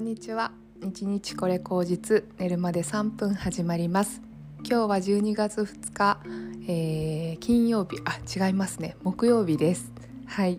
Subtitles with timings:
[0.00, 0.50] んにちは。
[0.80, 4.22] 日日これ口実寝るまで3分始まります。
[4.64, 6.20] 今日は12月2日、
[6.66, 7.98] えー、金曜日。
[8.06, 8.96] あ違いますね。
[9.02, 9.92] 木曜日です。
[10.24, 10.58] はい。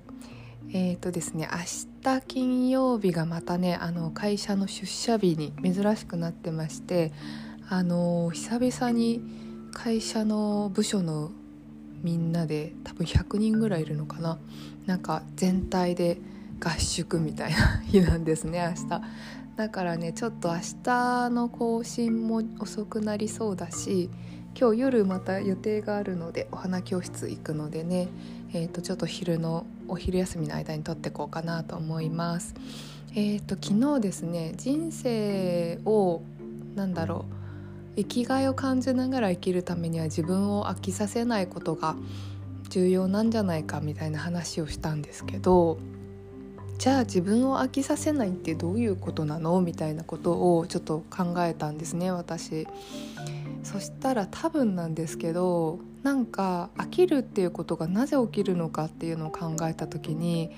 [0.73, 1.57] えーとですね明
[2.03, 7.11] 日金曜日がまたねあの会社の出社日に珍しくなってまして
[7.67, 9.21] あの久々に
[9.73, 11.31] 会社の部署の
[12.03, 14.37] みんなで多分100人ぐらいいるのかな。
[14.85, 16.21] なんか全体で
[16.63, 19.01] 合宿みたいな日なんですね明日。
[19.61, 24.09] だからねちょっと明日の更新も遅くなりそうだし
[24.59, 28.07] 今日夜また予定があるのでお花教室行くのでね、
[28.55, 32.55] えー、とちょっと昼のお昼休みの間に撮ってこうかなと思います。
[33.11, 36.23] えーと、と昨日ですね人生を
[36.73, 37.25] 何だろ
[37.93, 41.95] う生きがいを感じながら生きるためには自分を飽きさせないことが
[42.69, 45.77] 重要なんじゃないかみたいな話をしたんですけど
[46.81, 49.61] じゃあ自分を飽きさせないってどういうことなの？
[49.61, 52.67] みたいなことをちょっと考えたんですね私。
[53.61, 60.49] そしたら多分なんですけどなんか飽きるっていうことがなぜ起きるのかっていうのを考えた時に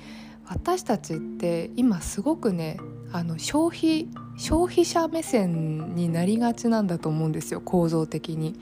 [0.47, 2.77] 私たちって今すごくね
[3.11, 8.51] あの消費消費者目線になりがちなんだと思うんですよ構造的に。
[8.51, 8.53] っ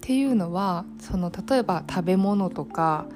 [0.00, 3.06] ていうのはその例えば食べ物とか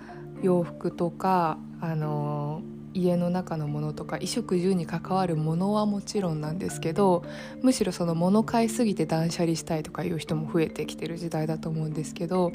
[0.42, 2.62] 洋服とかあの
[2.94, 7.24] 家の中のものとか衣食住に関わるものはもちろんなんですけど
[7.62, 12.52] むしろその物買いすぎて断捨離したいとかいう人も増えてきてる時代だと思うんですけど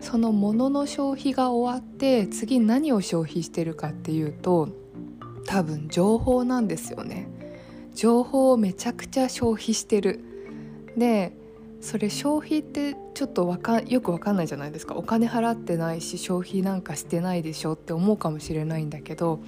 [0.00, 4.68] その物の消費が終わって次何を消費してるかっていうと
[5.46, 7.28] 多分情報なんですよね。
[7.94, 10.20] 情報をめちゃくちゃ消費してる
[10.98, 11.32] で
[11.86, 19.38] それ消費ってちょっとわかよくわかんないじゃないですかお金払ってないし消費なんかしてないでしょって思うかもしれないんだけど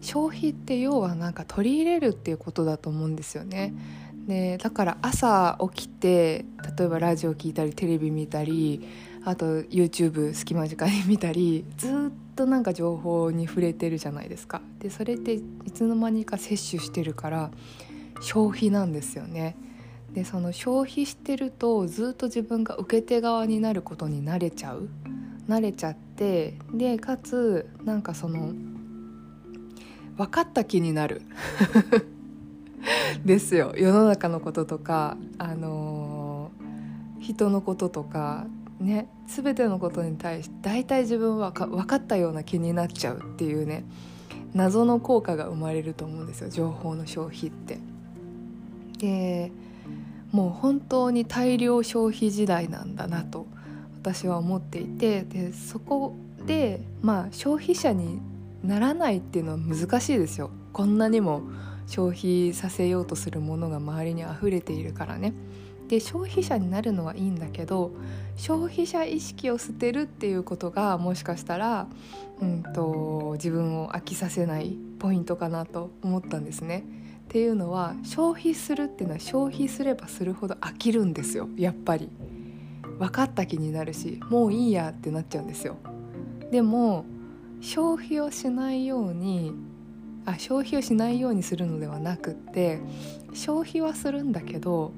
[0.00, 3.72] 消費って要はなんか取り入れるっていうことだと思うんですよね。
[4.26, 6.44] でだから朝起きて
[6.76, 8.84] 例えばラジオ聞いたりテレビ見たり
[9.24, 14.62] あと YouTube 隙間時間に見たりずっとなんか情報に触れてるじゃないですか。
[14.80, 15.42] でそれってい
[15.72, 17.52] つの間にか摂取してるから
[18.20, 19.56] 消費なんですよね。
[20.18, 24.88] でその消費してるとずっと自分が受け手側になることに慣れちゃう。
[25.48, 28.52] 慣れちゃってでかつなんかその
[30.16, 31.22] 分かった気になる。
[33.24, 33.74] ですよ。
[33.76, 38.48] 世の中のこととか、あのー、人のこととか
[38.80, 43.84] ね全てのことに対して大体自分は分かったような気になっちゃうっていうね
[44.52, 46.50] 謎の効果が生まれると思うんですよ。
[46.50, 47.78] 情報の消費って。
[48.98, 49.52] で
[50.30, 53.46] もう本当に大量消費時代なんだなと
[54.00, 56.14] 私は思っていてでそこ
[56.46, 58.20] でまあ消費者に
[58.62, 61.42] ならないっていうのは難しいですよこんなにも
[61.86, 65.32] 消費させようとするものが周りに溢れているからね
[65.88, 67.92] で消費者になるのはいいんだけど
[68.36, 71.88] 消費者意識を捨てるっていうことがもしかしたら、
[72.40, 76.84] うんと、自分を飽きさせないポイントかなと思ったんですね。
[77.28, 82.08] っていうのは消費するっていうのは消費すればするほど飽きるんですよやっぱり。
[82.98, 85.76] 分かった気になるしもういいやってなっちゃうんですよ。
[86.50, 87.04] でも
[87.60, 89.52] 消費をしないように
[90.24, 92.80] あ消費をしないようにするのではなくって
[93.34, 94.92] 消費はするんだけど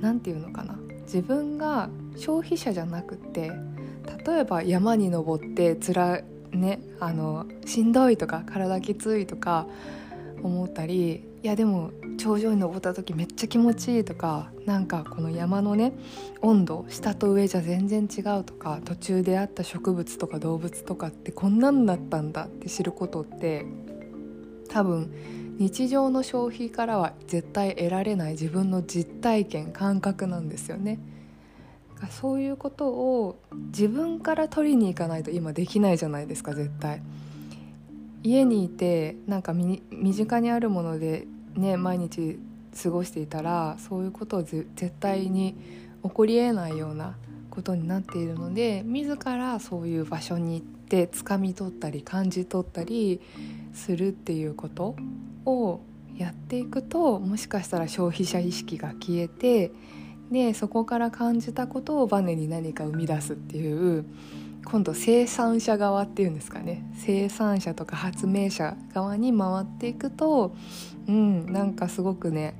[0.00, 3.52] 何て言うのかな自分が消費者じゃなくって
[4.26, 6.20] 例えば山に登ってつら
[6.50, 9.66] ねあのしんどいとか体きついとか
[10.42, 15.94] 思ったりいやでも頂上に登った時めっちゃ気持ちいいとかなんかこの山のね
[16.42, 23.64] 温度下と上じゃ全然違うとか途中であった植物とか動物とかってこんなんだったんだって知ることって
[24.68, 25.10] 多分
[25.58, 30.98] 日常の消費からは絶対得られない自分の実体験感覚なんですよね。
[32.10, 37.02] そういうことを自分から取りに行かないと今できないじゃないですか絶対。
[38.22, 39.82] 家にいてなんか身
[40.14, 41.26] 近にあるもので
[41.56, 42.38] ね毎日
[42.82, 44.66] 過ごしていたらそういうことを絶
[45.00, 45.56] 対に
[46.02, 47.16] 起こりえないような
[47.50, 53.20] ことになっているので自らそういう場所に行って掴み取ったり感じ取ったり
[53.74, 54.96] するっていうこと
[55.44, 55.80] を
[56.16, 59.72] やっていくともしかしたら消費者意識が消えて
[60.30, 64.04] でそこから感じたことをバネに何か生み出すっていう
[64.64, 70.54] 今度生産者側っていうんですかね生産者とか発明者側に回っていくと
[71.08, 72.54] うんなんかすごくね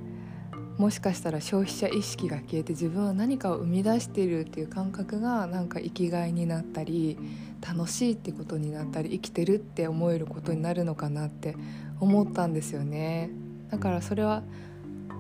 [0.79, 7.19] もしかしたら消費者意識が消えて自分は何かを生み出しているっていう感覚がなんか生きがいになったり
[7.61, 11.55] 楽しいってことになったり生きてるって思えることになるのかなって
[12.01, 13.31] 思ったんですよね
[13.71, 14.43] だからそれは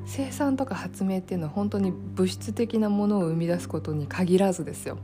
[0.06, 4.98] 生産とか発明っていうのは本当に物質的なものを生み出すことに限らずですよ。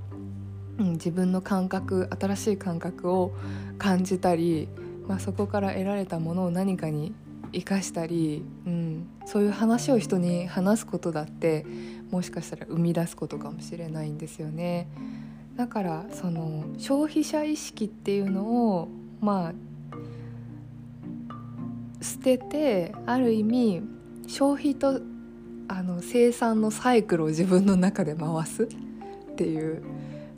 [0.78, 3.32] うん、自分の感覚新しい感覚を
[3.78, 4.69] 感じたり、
[5.06, 7.14] まあ、そこから得られたものを何かに
[7.52, 11.64] 生かしたり、うん、そういう話を人に話すことだって
[12.11, 14.88] もしかしたら生み出すことかもしれないんですよね。
[15.56, 18.43] だからその消費者意識っていうの
[18.76, 18.88] を
[19.20, 19.55] まあ
[22.02, 23.82] 捨ててある意味
[24.26, 25.00] 消費と
[25.69, 28.69] あの生産のサイクルを自分の中で回すっ
[29.37, 29.82] ていう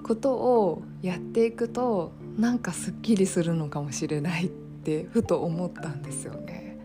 [0.08, 6.78] ことをやっていくとなんかすっきりするのかもしれないってふと思ったんですよね。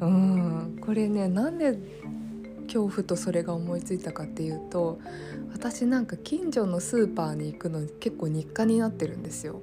[0.00, 1.78] うんこれねなんで
[2.64, 4.98] 恐怖とそれが思いついたかっていうと
[5.52, 9.60] 私なんか近所のスーパーに行くの結構日課になってるんですよ。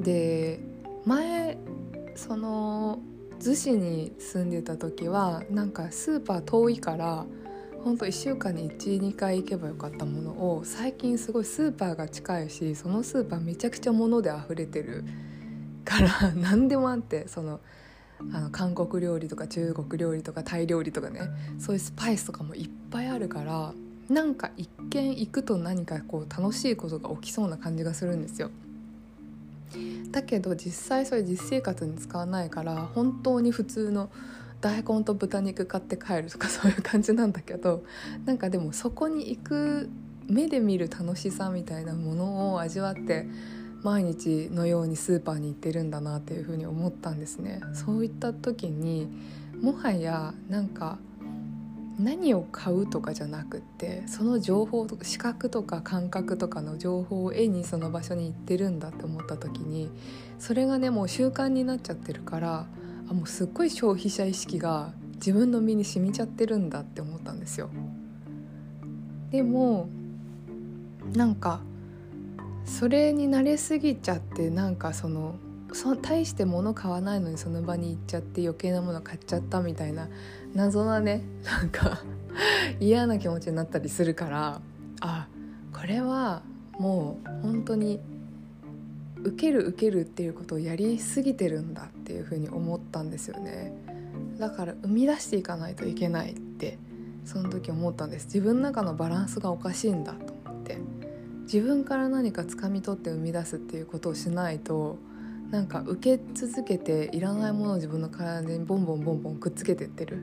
[0.00, 0.60] で
[1.04, 1.58] 前
[2.14, 3.00] その
[3.40, 7.26] 逗子に住んでた時はなんかスーパー遠いから
[7.84, 15.04] ほんと1週間に12回行けばよかったものを最近すごいスーパーが近いしそのスーパーめちゃくちゃ物で溢れてる
[15.84, 17.60] から 何でもあってその
[18.32, 21.20] あの韓国料理とか中国料理とかタイ料理とかね
[21.58, 23.72] そういうスパイスとかもいっぱいあるから
[24.08, 28.50] なんか一見行くと何かこう楽しいことが起きそうな感じがするんですよ。
[30.10, 34.08] だけど実際それ実生活に使わないから本当に普通の
[34.60, 37.84] 大根と豚肉買って帰るとかそういう感じなんだけど
[38.24, 39.88] なんかでもそこに行く
[40.26, 43.26] 目で見る楽しさみたいなものを味わって
[43.82, 47.60] 毎日のようにスーパーに行ってるんだなっていうふうに思ったんですね。
[47.72, 49.08] そういった時に
[49.60, 50.98] もはやなんか
[51.98, 59.90] 何を買うとかじゃなくってその情報とか視覚とか感覚とかの情報を絵にその場所に行ってるんだって思った時に
[60.38, 62.66] それがねもう習慣になっちゃってるから
[63.10, 67.70] あもうすっごい消費者意識が自分の身に染みちゃってるんだって思ったんですよ。
[69.30, 69.88] でも
[71.14, 71.60] なんか
[72.64, 75.36] それに慣れすぎちゃってなんかその
[75.72, 80.08] そ大して物買わないのにその場に行っちゃって余計なもの買っちゃったみたいな
[80.54, 82.02] 謎なねなんか
[82.80, 84.60] 嫌な気持ちになったりするから
[85.00, 85.28] あ
[85.72, 86.42] これは
[86.78, 88.00] もう本当に
[89.24, 93.72] 受ける受けるっていうことをやりすぎてるんだっていうふうに思ったんですよね。
[94.38, 96.78] だから生み出していかないといけないって
[97.24, 98.26] その時思ったんです。
[98.26, 100.78] 自分の中のバランスがおかしいんだと思って。
[101.42, 104.98] 自分から何か掴み取って生み出すっていうことをしないと
[105.50, 110.22] なんか受け続けていらないものを自分の体にボンボンボンボンくっつけてってる。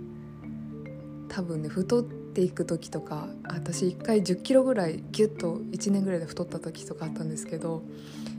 [1.28, 7.84] 多分ね太っていく時とか私1回1 0キロぐらいギュッと1年ぐらいで太った時とかあったんですけど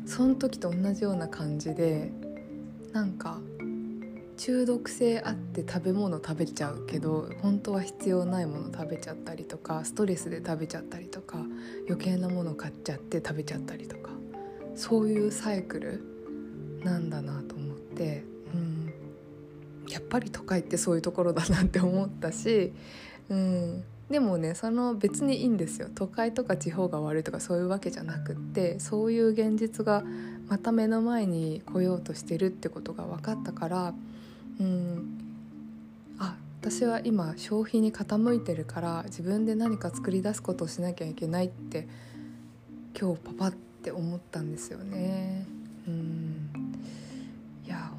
[0.07, 2.11] その時と同じような感じで
[2.93, 3.39] なんか
[4.37, 11.39] 中毒性あって食べ物食べちゃうけど本当は必要ないもの食べちゃったりとかストレスで食べちゃったりとか
[11.89, 14.11] 余計なもの買っちゃって食べちゃったりとか
[14.75, 16.17] そういうサイクル
[16.85, 18.25] なんだなと思って、
[18.55, 18.93] うん、
[19.89, 22.73] やっぱり都会ってそういうところだなって思ったし、
[23.31, 25.89] うん、でもねその別にいいんですよ。
[25.95, 30.05] 都会とか地方が悪いとかそういうわけじゃなくってそういう現実が
[30.49, 33.95] また目の前に来ようとしてるってことが分かったから、
[34.61, 35.19] うん、
[36.21, 41.89] あ私は今消費に傾いてるから自分で何か作り出すことをしなきゃいけないって
[42.99, 45.47] 今日パパって思ったんですよね。
[45.89, 46.56] うん。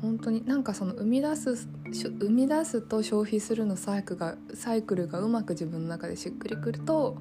[0.01, 7.18] 本当になんかその生み出す生み出すと消費するのサイクがサイクルがうまく自分の中でしっくりくると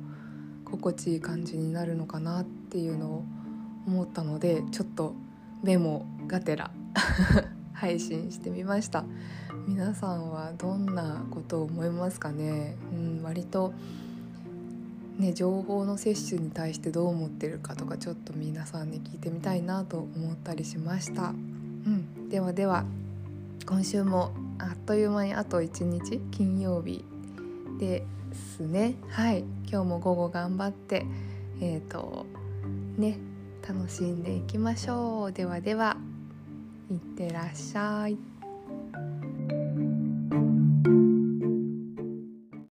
[0.64, 3.24] 心地いい感じになるのかなっていうのを
[3.86, 5.14] 思ったのでちょっと
[5.62, 6.70] メモがてら。
[7.76, 9.04] 配信してみました。
[9.68, 13.74] 皆さんはどんなことを思いますかね、うん、割と
[15.18, 21.32] ね、情報の摂取に対してどう思ってるかとかちょっと皆さんに聞いてみたいなと思ったりしました。
[22.28, 22.84] ではでは
[23.66, 27.04] 今週もあっという間にあと1日金曜日
[27.78, 28.96] ですね。
[29.08, 29.44] はい。
[29.70, 31.06] 今日も午後頑張って
[31.60, 32.26] えっ、ー、と
[32.98, 33.18] ね
[33.66, 35.32] 楽しんでいきましょう。
[35.32, 35.96] ではでは
[36.90, 38.35] いってらっしゃい。